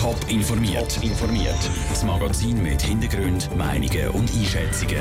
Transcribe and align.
Top 0.00 0.16
informiert. 0.30 0.94
Top 0.94 1.04
informiert. 1.04 1.70
Das 1.90 2.02
Magazin 2.04 2.62
mit 2.62 2.80
Hintergrund, 2.80 3.54
Meinungen 3.54 4.08
und 4.08 4.30
Einschätzungen. 4.32 4.96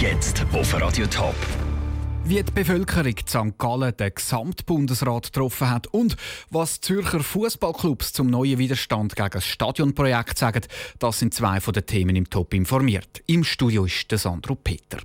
Jetzt 0.00 0.42
auf 0.54 0.72
Radio 0.80 1.06
Top. 1.06 1.34
Wie 2.24 2.42
die 2.42 2.50
Bevölkerung 2.50 3.12
St. 3.28 3.58
Gallen 3.58 3.94
den 3.98 4.14
Gesamtbundesrat 4.14 5.34
getroffen 5.34 5.68
hat 5.68 5.88
und 5.88 6.16
was 6.48 6.80
Zürcher 6.80 7.20
Fußballclubs 7.20 8.14
zum 8.14 8.28
neuen 8.28 8.56
Widerstand 8.56 9.14
gegen 9.16 9.28
das 9.28 9.44
Stadionprojekt 9.44 10.38
sagen, 10.38 10.62
das 10.98 11.18
sind 11.18 11.34
zwei 11.34 11.60
von 11.60 11.74
den 11.74 11.84
Themen 11.84 12.16
im 12.16 12.30
Top 12.30 12.54
informiert. 12.54 13.22
Im 13.26 13.44
Studio 13.44 13.84
ist 13.84 14.10
der 14.10 14.16
Sandro 14.16 14.54
Peter. 14.54 15.00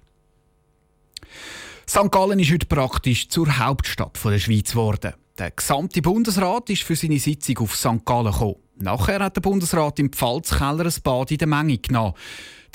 St. 1.85 2.09
Gallen 2.09 2.39
ist 2.39 2.53
heute 2.53 2.65
praktisch 2.65 3.27
zur 3.27 3.59
Hauptstadt 3.59 4.17
der 4.23 4.39
Schweiz 4.39 4.71
geworden. 4.71 5.15
Der 5.39 5.49
gesamte 5.49 5.99
Bundesrat 6.03 6.69
ist 6.69 6.83
für 6.83 6.95
seine 6.95 7.17
Sitzung 7.17 7.57
auf 7.59 7.75
St. 7.75 8.05
Gallen 8.05 8.31
gekommen. 8.31 8.57
Nachher 8.75 9.19
hat 9.19 9.35
der 9.35 9.41
Bundesrat 9.41 9.97
im 9.97 10.11
Pfalzkeller 10.11 10.85
ein 10.85 10.93
Bad 11.03 11.31
in 11.31 11.37
der 11.39 11.47
Menge 11.47 11.79
genommen. 11.79 12.13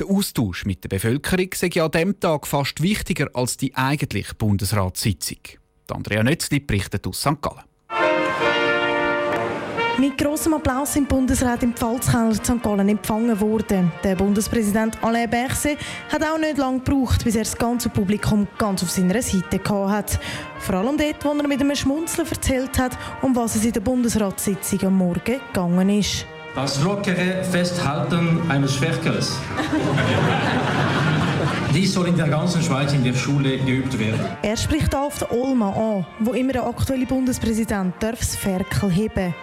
Der 0.00 0.08
Austausch 0.08 0.64
mit 0.64 0.82
der 0.82 0.88
Bevölkerung 0.88 1.50
sei 1.54 1.70
an 1.80 1.90
diesem 1.92 2.18
Tag 2.18 2.48
fast 2.48 2.82
wichtiger 2.82 3.28
als 3.34 3.58
die 3.58 3.76
eigentliche 3.76 4.34
Bundesratssitzung. 4.34 5.38
Andrea 5.88 6.24
Nötzli 6.24 6.58
berichtet 6.58 7.06
aus 7.06 7.20
St. 7.20 7.40
Gallen. 7.40 7.62
Mit 9.98 10.16
grossem 10.16 10.54
Applaus 10.54 10.94
im 10.94 11.06
Bundesrat 11.06 11.64
im 11.64 11.74
Pfalzkeller 11.74 12.32
St. 12.32 12.62
Gallen 12.62 12.88
empfangen 12.88 13.40
worden. 13.40 13.90
Der 14.04 14.14
Bundespräsident 14.14 14.96
Alain 15.02 15.28
Berset 15.28 15.76
hat 16.12 16.22
auch 16.22 16.38
nicht 16.38 16.56
lange 16.56 16.78
gebraucht, 16.78 17.24
bis 17.24 17.34
er 17.34 17.42
das 17.42 17.58
ganze 17.58 17.88
Publikum 17.88 18.46
ganz 18.58 18.84
auf 18.84 18.92
seiner 18.92 19.20
Seite 19.20 19.60
hat. 19.68 20.20
Vor 20.60 20.76
allem 20.76 20.96
dort, 20.96 21.24
wo 21.24 21.30
er 21.30 21.48
mit 21.48 21.60
einem 21.60 21.74
Schmunzeln 21.74 22.28
erzählt 22.28 22.78
hat, 22.78 22.92
um 23.22 23.34
was 23.34 23.56
es 23.56 23.64
in 23.64 23.72
der 23.72 23.80
Bundesratssitzung 23.80 24.84
am 24.84 24.98
Morgen 24.98 25.20
gegangen 25.24 25.90
ist. 25.90 26.24
Das 26.54 26.80
lockere 26.80 27.42
Festhalten 27.42 28.48
eines 28.48 28.76
Ferkels. 28.76 29.36
Dies 31.74 31.92
soll 31.92 32.06
in 32.06 32.16
der 32.16 32.28
ganzen 32.28 32.62
Schweiz 32.62 32.92
in 32.92 33.02
der 33.02 33.14
Schule 33.14 33.58
geübt 33.58 33.98
werden. 33.98 34.20
Er 34.42 34.56
spricht 34.56 34.94
auf 34.94 35.18
der 35.18 35.32
Olma 35.32 35.70
an, 35.70 36.06
wo 36.20 36.34
immer 36.34 36.52
der 36.52 36.66
aktuelle 36.66 37.04
Bundespräsident 37.04 37.94
darf 38.00 38.20
das 38.20 38.36
Ferkel 38.36 38.90
heben 38.90 39.34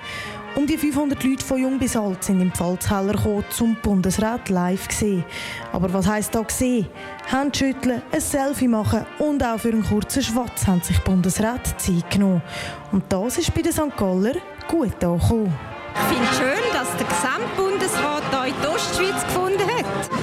um 0.55 0.65
die 0.65 0.77
500 0.77 1.23
Leute 1.23 1.45
von 1.45 1.61
jung 1.61 1.77
bis 1.77 1.95
alt 1.95 2.23
sind 2.23 2.41
im 2.41 2.51
Pfalzheller 2.51 3.43
zum 3.49 3.75
Bundesrat 3.81 4.49
live 4.49 4.87
gesehen. 4.87 5.25
Aber 5.71 5.91
was 5.91 6.07
heisst 6.07 6.33
da 6.33 6.41
gesehen? 6.41 6.87
Schütteln, 7.53 8.01
ein 8.11 8.21
Selfie 8.21 8.67
machen 8.67 9.05
und 9.19 9.43
auch 9.43 9.59
für 9.59 9.69
einen 9.69 9.83
kurzen 9.83 10.23
Schwatz 10.23 10.65
haben 10.65 10.81
sich 10.81 10.99
Bundesrat 10.99 11.79
Zeit 11.79 12.09
genommen. 12.09 12.41
Und 12.91 13.03
das 13.09 13.37
ist 13.37 13.53
bei 13.53 13.61
den 13.61 13.73
St. 13.73 13.95
Galler 13.97 14.35
gut 14.67 15.03
angekommen. 15.03 15.53
Ich 15.93 16.01
finde 16.01 16.27
es 16.29 16.37
schön, 16.37 16.73
dass 16.73 16.95
der 16.97 17.07
Gesamtbundesrat 17.07 18.23
hier 18.29 18.45
in 18.47 18.61
die 18.61 18.67
Ostschweiz 18.67 19.23
gefunden 19.25 19.59
hat. 19.59 19.74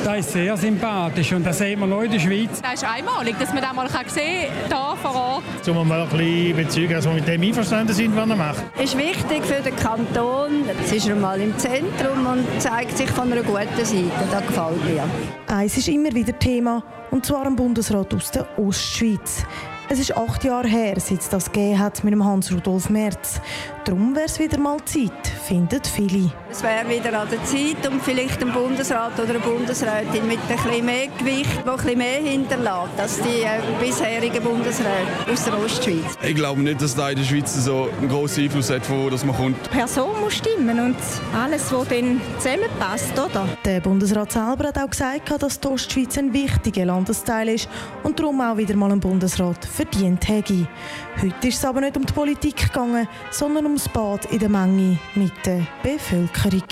Das 0.05 0.19
ist 0.19 0.33
sehr 0.33 0.56
sympathisch 0.56 1.33
und 1.33 1.47
das 1.47 1.58
sehen 1.58 1.78
wir 1.78 1.86
noch 1.86 2.03
in 2.03 2.11
der 2.11 2.19
Schweiz. 2.19 2.61
Das 2.61 2.75
ist 2.75 2.84
einmalig, 2.84 3.39
dass 3.39 3.53
man 3.53 3.62
das 3.62 3.72
mal 3.72 3.89
sehen 3.89 4.48
kann, 4.69 4.78
hier 4.78 4.97
vor 5.00 5.14
Ort. 5.14 5.69
Um 5.69 5.86
mal 5.86 6.00
ein 6.03 6.08
bisschen 6.08 6.50
überzeugen, 6.50 6.92
dass 6.92 7.05
wir 7.05 7.12
mit 7.12 7.28
dem 7.28 7.41
einverstanden 7.42 7.95
sind, 7.95 8.17
was 8.17 8.28
er 8.28 8.36
macht. 8.36 8.64
Es 8.77 8.95
ist 8.95 8.98
wichtig 8.98 9.45
für 9.45 9.62
den 9.62 9.77
Kanton. 9.77 10.64
Jetzt 10.67 10.92
ist 10.92 11.08
er 11.08 11.14
mal 11.14 11.41
im 11.41 11.56
Zentrum 11.56 12.27
und 12.27 12.45
zeigt 12.61 12.97
sich 12.98 13.08
von 13.11 13.33
einer 13.33 13.42
guten 13.42 13.84
Seite. 13.84 14.11
Das 14.33 14.47
gefällt 14.47 14.84
mir. 14.84 15.05
Eins 15.47 15.77
ist 15.77 15.86
immer 15.86 16.12
wieder 16.12 16.36
Thema, 16.36 16.83
und 17.12 17.25
zwar 17.25 17.47
im 17.47 17.55
Bundesrat 17.55 18.12
aus 18.12 18.33
der 18.33 18.47
Ostschweiz. 18.58 19.45
Es 19.89 19.99
ist 19.99 20.17
acht 20.17 20.45
Jahre 20.45 20.69
her, 20.69 20.95
seit 20.99 21.21
es 21.21 21.29
das 21.29 21.53
gegeben 21.53 21.79
hat 21.79 22.03
mit 22.03 22.13
dem 22.13 22.25
Hans-Rudolf 22.25 22.89
Merz. 22.89 23.41
Darum 23.85 24.15
wäre 24.15 24.27
es 24.27 24.39
wieder 24.39 24.59
mal 24.59 24.79
Zeit, 24.85 25.27
finden 25.47 25.81
viele. 25.85 26.33
Es 26.51 26.63
wäre 26.63 26.89
wieder 26.89 27.21
an 27.21 27.29
der 27.29 27.45
Zeit 27.45 27.91
und 27.91 28.01
vielleicht 28.03 28.41
ein 28.43 28.53
Bundesrat 28.53 29.19
oder 29.19 29.31
eine 29.31 29.41
Bundesrätin 29.41 30.27
mit 30.29 30.39
ein 30.49 30.57
bisschen 30.57 30.87
mehr 30.87 31.09
Gewicht, 31.19 31.67
ein 31.67 31.77
bisschen 31.77 31.99
mehr 31.99 32.21
hinterlässt 32.21 32.99
als 32.99 33.21
die 33.23 33.43
äh, 33.43 33.61
bisherigen 33.81 34.42
Bundesräte 34.42 35.31
aus 35.31 35.45
der 35.45 35.59
Ostschweiz. 35.59 36.17
Ich 36.23 36.35
glaube 36.35 36.61
nicht, 36.61 36.81
dass 36.81 36.95
da 36.95 37.11
in 37.11 37.17
der 37.17 37.25
Schweiz 37.25 37.53
so 37.53 37.89
einen 37.98 38.09
grossen 38.09 38.45
Einfluss 38.45 38.71
hat, 38.71 38.87
von 38.87 39.05
wo 39.05 39.11
das 39.11 39.25
man 39.25 39.37
kommt. 39.37 39.57
Die 39.67 39.77
Person 39.77 40.21
muss 40.21 40.35
stimmen 40.35 40.79
und 40.79 40.97
alles, 41.37 41.73
was 41.73 41.89
dann 41.89 42.21
zusammenpasst, 42.39 43.19
oder? 43.19 43.48
Der 43.65 43.81
Bundesrat 43.81 44.31
selber 44.31 44.69
hat 44.69 44.79
auch 44.79 44.91
gesagt, 44.91 45.42
dass 45.42 45.59
die 45.59 45.69
Ostschweiz 45.69 46.17
ein 46.19 46.33
wichtiger 46.33 46.85
Landesteil 46.85 47.48
ist 47.48 47.69
und 48.05 48.19
darum 48.19 48.41
auch 48.41 48.57
wieder 48.57 48.77
mal 48.77 48.92
einen 48.92 49.01
Bundesrat 49.01 49.65
verdient 49.73 50.29
hätte. 50.29 50.69
Heute 51.21 51.49
ist 51.49 51.59
es 51.59 51.65
aber 51.65 51.81
nicht 51.81 51.97
um 51.97 52.07
die 52.07 52.13
Politik 52.13 52.57
gegangen, 52.57 53.09
sondern 53.31 53.65
ums 53.65 53.89
Bad 53.89 54.27
in 54.27 54.39
der 54.39 54.49
Menge 54.49 54.99
mit 55.15 55.33
der 55.45 55.67
Bevölkerung. 55.83 56.63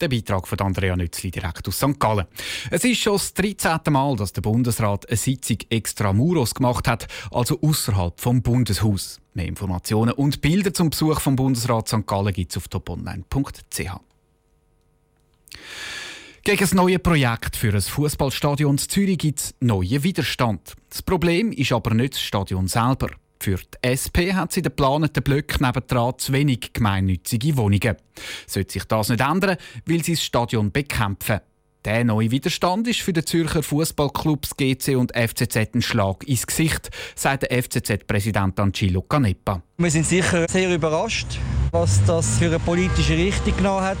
Der 0.00 0.08
Beitrag 0.08 0.48
von 0.48 0.58
Andrea 0.58 0.96
Nützli 0.96 1.30
direkt 1.30 1.68
aus 1.68 1.78
St. 1.78 1.98
Gallen. 2.00 2.26
Es 2.70 2.84
ist 2.84 3.00
schon 3.00 3.14
das 3.14 3.32
13. 3.32 3.78
Mal, 3.90 4.16
dass 4.16 4.32
der 4.32 4.42
Bundesrat 4.42 5.08
eine 5.08 5.16
Sitzung 5.16 5.58
extra 5.70 6.12
Muros 6.12 6.54
gemacht 6.54 6.88
hat, 6.88 7.06
also 7.30 7.60
außerhalb 7.62 8.20
vom 8.20 8.42
Bundeshaus. 8.42 9.20
Mehr 9.34 9.46
Informationen 9.46 10.12
und 10.12 10.40
Bilder 10.40 10.74
zum 10.74 10.90
Besuch 10.90 11.20
vom 11.20 11.36
Bundesrat 11.36 11.88
St. 11.88 12.06
Gallen 12.06 12.32
gibt 12.32 12.50
es 12.50 12.56
auf 12.56 12.68
toponline.ch. 12.68 14.00
Gegen 16.46 16.60
das 16.60 16.74
neue 16.74 16.98
Projekt 16.98 17.56
für 17.56 17.72
ein 17.72 17.80
Fußballstadion 17.80 18.76
Zürich 18.76 19.16
gibt 19.16 19.40
es 19.40 19.54
neuen 19.60 20.04
Widerstand. 20.04 20.74
Das 20.90 21.00
Problem 21.00 21.50
ist 21.52 21.72
aber 21.72 21.94
nicht 21.94 22.12
das 22.12 22.20
Stadion 22.20 22.68
selber. 22.68 23.08
Für 23.40 23.56
die 23.56 23.88
SP 23.88 24.34
hat 24.34 24.52
sie 24.52 24.60
den 24.60 24.68
geplanten 24.68 25.22
Blöcken 25.22 25.64
nebendran 25.66 26.18
zu 26.18 26.34
wenig 26.34 26.74
gemeinnützige 26.74 27.56
Wohnungen. 27.56 27.96
Sollte 28.46 28.74
sich 28.74 28.84
das 28.84 29.08
nicht 29.08 29.22
ändern, 29.22 29.56
will 29.86 30.04
sie 30.04 30.12
das 30.12 30.22
Stadion 30.22 30.70
bekämpfen. 30.70 31.40
Der 31.86 32.04
neue 32.04 32.30
Widerstand 32.30 32.88
ist 32.88 33.00
für 33.00 33.14
den 33.14 33.24
Zürcher 33.24 33.62
Fußballclubs 33.62 34.58
GC 34.58 34.96
und 34.96 35.16
FCZ 35.16 35.56
ein 35.74 35.80
Schlag 35.80 36.28
ins 36.28 36.46
Gesicht, 36.46 36.90
sagt 37.16 37.44
der 37.44 37.62
FCZ-Präsident 37.62 38.60
Angelo 38.60 39.00
Canepa. 39.00 39.62
Wir 39.78 39.90
sind 39.90 40.04
sicher 40.04 40.46
sehr 40.46 40.74
überrascht, 40.74 41.38
was 41.70 42.04
das 42.04 42.36
für 42.38 42.46
eine 42.46 42.58
politische 42.58 43.16
Richtung 43.16 43.56
genommen 43.56 43.84
hat. 43.84 43.98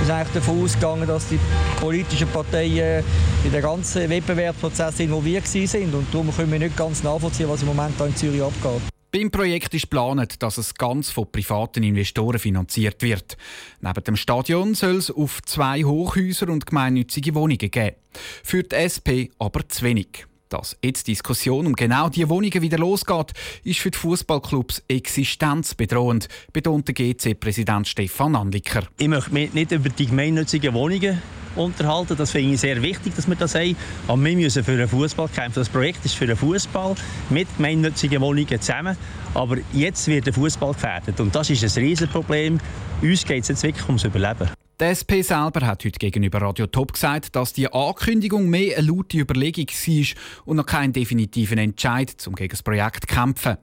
Wir 0.00 0.06
sind 0.06 0.14
eigentlich 0.14 0.32
davon 0.32 0.64
ausgegangen, 0.64 1.06
dass 1.06 1.28
die 1.28 1.38
politischen 1.78 2.26
Parteien 2.28 3.04
in 3.44 3.52
den 3.52 3.60
ganzen 3.60 4.08
Wettbewerbsprozess 4.08 4.98
involviert 5.00 5.46
sind 5.46 5.94
und 5.94 6.06
darum 6.10 6.34
können 6.34 6.50
wir 6.50 6.58
nicht 6.58 6.74
ganz 6.74 7.02
nachvollziehen, 7.02 7.50
was 7.50 7.60
im 7.60 7.68
Moment 7.68 7.94
hier 7.98 8.06
in 8.06 8.16
Zürich 8.16 8.42
abgeht. 8.42 8.80
Beim 9.12 9.30
Projekt 9.30 9.74
ist 9.74 9.90
geplant, 9.90 10.42
dass 10.42 10.56
es 10.56 10.74
ganz 10.74 11.10
von 11.10 11.30
privaten 11.30 11.82
Investoren 11.82 12.38
finanziert 12.38 13.02
wird. 13.02 13.36
Neben 13.82 14.04
dem 14.04 14.16
Stadion 14.16 14.74
soll 14.74 14.96
es 14.96 15.10
auf 15.10 15.42
zwei 15.42 15.84
Hochhäuser 15.84 16.48
und 16.48 16.64
gemeinnützige 16.64 17.34
Wohnungen 17.34 17.70
geben. 17.70 17.96
Für 18.42 18.62
die 18.62 18.76
SP 18.78 19.28
aber 19.38 19.68
zu 19.68 19.84
wenig. 19.84 20.29
Dass 20.50 20.76
jetzt 20.82 21.06
die 21.06 21.12
Diskussion 21.12 21.64
um 21.64 21.74
genau 21.74 22.08
diese 22.08 22.28
Wohnungen 22.28 22.60
wieder 22.60 22.76
losgeht, 22.76 23.32
ist 23.62 23.78
für 23.78 23.92
die 23.92 23.98
Fußballclubs 23.98 24.82
existenzbedrohend, 24.88 26.26
betont 26.52 26.88
der 26.88 26.94
GC-Präsident 26.94 27.86
Stefan 27.86 28.34
Anliker. 28.34 28.82
Ich 28.98 29.06
möchte 29.06 29.32
mich 29.32 29.54
nicht 29.54 29.70
über 29.70 29.88
die 29.88 30.06
gemeinnützigen 30.06 30.74
Wohnungen 30.74 31.22
unterhalten. 31.54 32.16
Das 32.16 32.32
finde 32.32 32.54
ich 32.54 32.60
sehr 32.60 32.82
wichtig, 32.82 33.14
dass 33.14 33.28
wir 33.28 33.36
das 33.36 33.54
haben. 33.54 33.76
Aber 34.08 34.24
wir 34.24 34.36
müssen 34.36 34.64
für 34.64 34.76
den 34.76 34.88
Fußball 34.88 35.28
kämpfen. 35.28 35.60
Das 35.60 35.68
Projekt 35.68 36.04
ist 36.04 36.16
für 36.16 36.26
den 36.26 36.36
Fußball 36.36 36.96
mit 37.30 37.46
gemeinnützigen 37.56 38.20
Wohnungen 38.20 38.60
zusammen. 38.60 38.96
Aber 39.34 39.56
jetzt 39.72 40.08
wird 40.08 40.26
der 40.26 40.32
Fußball 40.32 40.72
gefährdet. 40.72 41.20
Und 41.20 41.32
das 41.32 41.48
ist 41.48 41.62
ein 41.62 41.84
Riesenproblem. 41.84 42.58
Uns 43.02 43.24
geht 43.24 43.42
es 43.42 43.48
jetzt 43.48 43.62
wirklich 43.62 43.86
ums 43.86 44.02
Überleben. 44.02 44.50
Die 44.80 44.86
SP 44.96 45.20
selber 45.20 45.66
hat 45.66 45.84
heute 45.84 45.98
gegenüber 45.98 46.40
Radio 46.40 46.66
Top 46.66 46.94
gesagt, 46.94 47.36
dass 47.36 47.52
die 47.52 47.70
Ankündigung 47.70 48.48
mehr 48.48 48.78
eine 48.78 48.86
laute 48.86 49.18
Überlegung 49.18 49.66
war 49.66 50.16
und 50.46 50.56
noch 50.56 50.64
keinen 50.64 50.94
definitiven 50.94 51.58
Entscheid 51.58 52.16
um 52.26 52.34
gegen 52.34 52.48
das 52.48 52.62
Projekt 52.62 53.06
zu 53.06 53.14
kämpfen. 53.14 53.58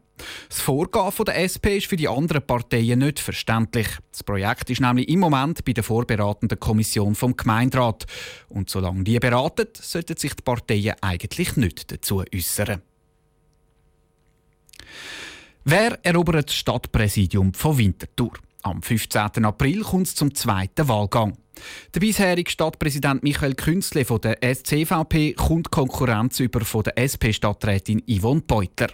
Das 0.48 0.62
Vorgehen 0.62 1.26
der 1.26 1.42
SP 1.42 1.78
ist 1.78 1.88
für 1.88 1.96
die 1.96 2.08
anderen 2.08 2.46
Parteien 2.46 3.00
nicht 3.00 3.20
verständlich. 3.20 3.88
Das 4.12 4.24
Projekt 4.24 4.70
ist 4.70 4.80
nämlich 4.80 5.10
im 5.10 5.20
Moment 5.20 5.66
bei 5.66 5.74
der 5.74 5.84
vorberatenden 5.84 6.60
Kommission 6.60 7.16
vom 7.16 7.36
Gemeinderat. 7.36 8.06
Und 8.50 8.70
solange 8.70 9.04
die 9.04 9.18
beraten, 9.18 9.70
sollten 9.74 10.18
sich 10.18 10.36
die 10.36 10.44
Parteien 10.44 10.98
eigentlich 11.02 11.58
nicht 11.58 11.92
dazu 11.92 12.24
äußern. 12.32 12.84
Wer 15.64 15.98
erobert 16.06 16.50
das 16.50 16.56
Stadtpräsidium 16.58 17.56
von 17.56 17.76
Winterthur? 17.80 18.34
Am 18.64 18.82
15. 18.82 19.46
April 19.46 19.82
kommt 19.82 20.08
es 20.08 20.16
zum 20.16 20.34
zweiten 20.34 20.88
Wahlgang. 20.88 21.38
Der 21.94 22.00
bisherige 22.00 22.50
Stadtpräsident 22.50 23.24
Michael 23.24 23.56
Künzle 23.56 24.06
von 24.06 24.22
der 24.22 24.38
SCVP 24.44 25.34
kommt 25.34 25.72
Konkurrenz 25.72 26.40
über 26.40 26.62
von 26.62 26.84
der 26.84 26.98
SP-Stadträtin 26.98 28.04
Yvonne 28.08 28.42
Beutler. 28.42 28.90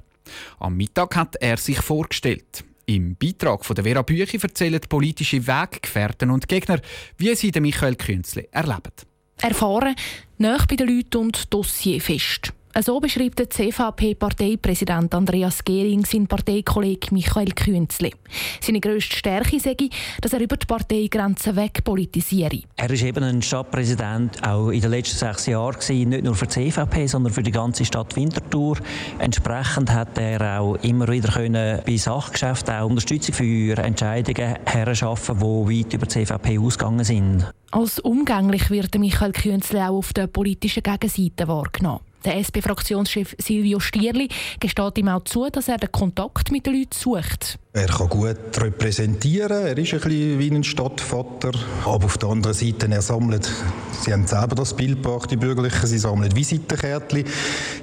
Am 0.60 0.75
Mittag 0.75 1.15
hat 1.15 1.36
er 1.38 1.57
sich 1.57 1.80
vorgestellt. 1.80 2.63
Im 2.86 3.15
Beitrag 3.15 3.63
von 3.65 3.75
der 3.75 3.86
Vera 3.86 4.01
Büchi 4.01 4.38
erzählen 4.42 4.81
politische 4.88 5.45
Weggefährten 5.45 6.30
und 6.30 6.48
Gegner, 6.48 6.80
wie 7.18 7.33
sie 7.36 7.51
den 7.51 7.63
Michael 7.63 7.95
Künzle 7.95 8.48
erleben. 8.51 8.92
Erfahren, 9.42 9.95
nah 10.38 10.57
bei 10.68 10.75
den 10.75 10.88
Leuten 10.88 11.18
und 11.18 11.54
Dossier 11.54 12.01
fest. 12.01 12.54
So 12.81 13.00
beschreibt 13.00 13.38
der 13.38 13.52
CVP-Parteipräsident 13.52 15.14
Andreas 15.14 15.64
Gehring 15.64 16.06
seinen 16.06 16.25
Parteikollegen 16.25 17.10
Michael 17.12 17.52
Künzli. 17.52 18.12
Seine 18.62 18.80
grösste 18.80 19.16
Stärke 19.16 19.60
sei, 19.60 19.75
dass 20.22 20.34
er 20.34 20.42
über 20.42 20.58
die 20.58 20.66
Parteigrenzen 20.66 21.56
weg 21.56 21.84
politisiere. 21.84 22.62
Er 22.75 22.90
ist 22.90 23.04
eben 23.04 23.24
ein 23.24 23.44
Stadtpräsident 23.44 24.46
auch 24.46 24.70
in 24.70 24.81
den 24.81 24.90
letzten 24.90 25.18
sechs 25.18 25.46
Jahren 25.46 25.75
gewesen, 25.75 26.10
nicht 26.10 26.24
nur 26.24 26.34
für 26.34 26.48
die 26.48 26.72
CVP, 26.72 27.06
sondern 27.06 27.31
für 27.31 27.44
die 27.44 27.52
ganze 27.52 27.86
Stadt 27.86 28.16
Winterthur. 28.16 28.78
Entsprechend 29.20 29.92
hat 29.92 30.18
er 30.18 30.60
auch 30.60 30.75
immer 30.78 31.08
wieder 31.08 31.31
können 31.31 31.80
bei 31.86 31.96
Sachgeschäften 31.98 32.74
auch 32.74 32.90
Unterstützung 32.90 33.36
für 33.36 33.78
Entscheidungen 33.78 34.56
herschaffen, 34.66 35.38
die 35.38 35.44
weit 35.80 35.94
über 35.94 36.08
die 36.08 36.25
CVP 36.25 36.58
ausgegangen 36.58 37.04
sind. 37.04 37.54
Als 37.70 38.00
umgänglich 38.00 38.72
wird 38.72 38.98
Michael 38.98 39.31
Künzli 39.31 39.80
auch 39.80 39.98
auf 39.98 40.14
der 40.14 40.25
politischen 40.25 40.81
Gegenseite 40.81 41.48
wahrgenommen. 41.48 42.02
Der 42.25 42.38
SP-Fraktionschef 42.38 43.36
Silvio 43.38 43.80
Stierli 43.80 44.30
gesteht 44.60 44.98
ihm 44.98 45.10
auch 45.10 45.24
zu, 45.24 45.50
dass 45.50 45.68
er 45.68 45.78
den 45.78 45.92
Kontakt 45.92 46.52
mit 46.52 46.66
den 46.66 46.80
Leuten 46.80 46.94
sucht. 46.94 47.60
Er 47.74 47.88
kann 47.88 48.08
gut 48.08 48.38
repräsentieren, 48.58 49.66
er 49.66 49.78
ist 49.78 49.94
ein 49.94 50.00
bisschen 50.00 50.40
wie 50.40 50.52
ein 50.52 50.64
Stadtvater. 50.64 51.52
Aber 51.86 52.06
auf 52.06 52.18
der 52.18 52.30
anderen 52.30 52.54
Seite, 52.54 52.88
er 52.90 53.02
sammelt, 53.02 53.50
Sie 54.04 54.12
haben 54.12 54.28
selber 54.28 54.56
das 54.56 54.75
Bild 54.75 55.02
gebracht, 55.02 55.31
die 55.31 55.38
Bürgerlichen, 55.38 55.88
sie 55.88 55.98
sammeln 55.98 56.36
Visitenkärtchen. 56.36 57.24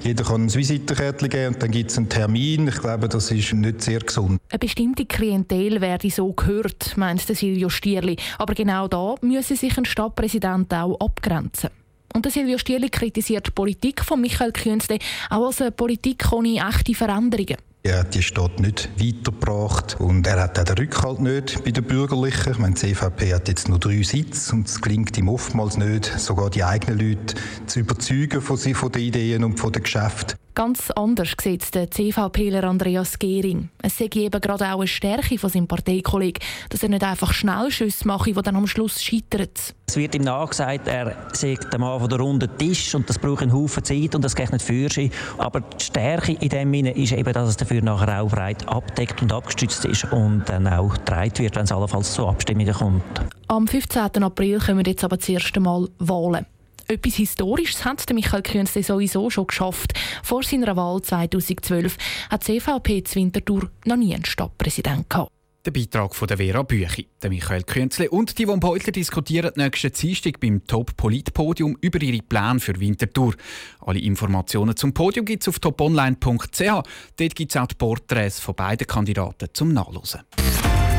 Jeder 0.03 0.23
kann 0.23 0.43
ein 0.43 0.53
Visitenkärtchen 0.53 1.29
geben 1.29 1.55
und 1.55 1.63
dann 1.63 1.71
gibt 1.71 1.89
es 1.89 1.97
einen 1.97 2.09
Termin. 2.09 2.67
Ich 2.67 2.79
glaube, 2.79 3.09
das 3.09 3.31
ist 3.31 3.53
nicht 3.53 3.81
sehr 3.81 4.01
gesund. 4.01 4.39
Eine 4.49 4.59
bestimmte 4.59 5.07
Klientel 5.07 5.81
werde 5.81 6.11
so 6.11 6.31
gehört, 6.33 6.95
meint 6.95 7.21
Silvio 7.21 7.69
Stierli. 7.69 8.17
Aber 8.37 8.53
genau 8.53 8.87
da 8.87 9.15
müsse 9.21 9.55
sich 9.55 9.75
ein 9.79 9.85
Stadtpräsident 9.85 10.71
auch 10.75 10.99
abgrenzen. 10.99 11.71
Und 12.13 12.31
Silvio 12.31 12.57
Stierli 12.57 12.89
kritisiert 12.89 13.47
die 13.47 13.51
Politik 13.51 14.03
von 14.03 14.21
Michael 14.21 14.51
Künzle 14.51 14.99
auch 15.29 15.45
als 15.47 15.61
eine 15.61 15.71
Politik 15.71 16.31
ohne 16.31 16.57
echte 16.67 16.93
Veränderungen. 16.93 17.57
Er 17.83 18.01
hat 18.01 18.13
die 18.13 18.21
Stadt 18.21 18.59
nicht 18.59 18.89
weitergebracht 18.99 19.99
und 19.99 20.27
er 20.27 20.43
hat 20.43 20.59
auch 20.59 20.63
den 20.63 20.77
Rückhalt 20.77 21.19
nicht 21.19 21.63
bei 21.63 21.71
den 21.71 21.83
Bürgerlichen. 21.83 22.51
Ich 22.51 22.59
meine, 22.59 22.75
die 22.75 22.93
CVP 22.93 23.33
hat 23.33 23.47
jetzt 23.47 23.69
nur 23.69 23.79
drei 23.79 24.03
Sitze 24.03 24.53
und 24.53 24.67
es 24.67 24.79
gelingt 24.81 25.17
ihm 25.17 25.27
oftmals 25.27 25.77
nicht, 25.77 26.05
sogar 26.19 26.51
die 26.51 26.63
eigenen 26.63 26.99
Leute 26.99 27.33
zu 27.65 27.79
überzeugen 27.79 28.39
von, 28.41 28.57
sie, 28.57 28.75
von 28.75 28.91
den 28.91 29.01
Ideen 29.01 29.43
und 29.43 29.59
von 29.59 29.71
den 29.71 29.81
Geschäften. 29.81 30.40
Ganz 30.53 30.91
anders 30.91 31.33
sieht 31.41 31.73
der 31.73 31.89
CVPler 31.89 32.65
Andreas 32.65 33.17
Gehring. 33.17 33.69
Es 33.81 33.97
sei 33.97 34.09
eben 34.13 34.41
gerade 34.41 34.65
auch 34.65 34.79
eine 34.79 34.87
Stärke 34.87 35.37
von 35.37 35.49
seinem 35.49 35.67
Parteikollegen, 35.67 36.43
dass 36.69 36.83
er 36.83 36.89
nicht 36.89 37.03
einfach 37.03 37.31
Schnellschüsse 37.31 38.05
mache, 38.05 38.33
die 38.33 38.41
dann 38.41 38.57
am 38.57 38.67
Schluss 38.67 39.01
scheitern. 39.01 39.47
Es 39.87 39.95
wird 39.95 40.13
ihm 40.15 40.23
nachgesagt, 40.23 40.87
er 40.87 41.15
sei 41.33 41.55
der 41.55 41.79
Mann 41.79 41.99
von 41.99 42.09
der 42.09 42.19
runden 42.19 42.49
Tisch 42.57 42.93
und 42.95 43.09
das 43.09 43.17
braucht 43.17 43.43
einen 43.43 43.53
Haufen 43.53 43.83
Zeit 43.83 44.13
und 44.13 44.25
das 44.25 44.35
geht 44.35 44.51
nicht 44.51 44.63
für 44.63 44.89
sich. 44.89 45.11
Aber 45.37 45.61
die 45.61 45.83
Stärke 45.83 46.33
in 46.33 46.49
dem 46.49 46.73
Sinne 46.73 46.91
ist 46.91 47.13
eben, 47.13 47.31
dass 47.31 47.49
es 47.49 47.57
dafür 47.57 47.81
nachher 47.81 48.21
auch 48.21 48.29
breit 48.29 48.67
abdeckt 48.67 49.21
und 49.21 49.31
abgestützt 49.31 49.85
ist 49.85 50.11
und 50.11 50.43
dann 50.47 50.67
auch 50.67 50.93
getragen 50.93 51.37
wird, 51.39 51.55
wenn 51.55 51.63
es 51.63 51.71
allenfalls 51.71 52.13
zu 52.13 52.27
Abstimmungen 52.27 52.73
kommt. 52.73 53.03
Am 53.47 53.67
15. 53.67 54.23
April 54.23 54.59
kommen 54.59 54.85
jetzt 54.85 55.03
aber 55.03 55.17
das 55.17 55.27
erste 55.27 55.59
Mal 55.59 55.87
Wahlen. 55.99 56.45
Etwas 56.91 57.15
Historisches 57.15 57.85
hat 57.85 58.11
Michael 58.13 58.41
Künzli 58.41 58.83
sowieso 58.83 59.29
schon 59.29 59.47
geschafft. 59.47 59.93
Vor 60.23 60.43
seiner 60.43 60.75
Wahl 60.75 61.01
2012 61.01 61.97
hat 62.29 62.45
die 62.45 62.59
CVP 62.59 63.03
zu 63.03 63.15
Winterthur 63.15 63.69
noch 63.85 63.95
nie 63.95 64.13
einen 64.13 64.25
Stadtpräsident 64.25 65.09
gehabt. 65.09 65.31
Der 65.63 65.71
Beitrag 65.71 66.13
von 66.13 66.27
der 66.27 66.37
Vera 66.37 66.63
Büchi, 66.63 67.07
der 67.21 67.29
Michael 67.29 67.63
Künzli 67.63 68.09
und 68.09 68.37
die 68.37 68.45
Yvonne 68.45 68.59
Beutler 68.59 68.91
diskutieren 68.91 69.53
nächsten 69.55 69.93
Dienstag 69.93 70.41
beim 70.41 70.65
Top-Polit-Podium 70.65 71.77
über 71.79 72.01
ihre 72.01 72.23
Pläne 72.23 72.59
für 72.59 72.77
Winterthur. 72.77 73.35
Alle 73.79 73.99
Informationen 73.99 74.75
zum 74.75 74.93
Podium 74.93 75.25
gibt 75.25 75.43
es 75.43 75.47
auf 75.47 75.59
toponline.ch. 75.59 76.59
Dort 76.59 77.35
gibt 77.35 77.51
es 77.51 77.57
auch 77.57 77.67
die 77.67 77.75
Porträts 77.75 78.39
von 78.41 78.55
beiden 78.55 78.85
Kandidaten 78.85 79.47
zum 79.53 79.71
Nachlesen. 79.71 80.21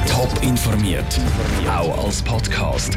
Top 0.06 0.43
informiert, 0.43 1.21
auch 1.69 2.05
als 2.05 2.23
Podcast. 2.23 2.97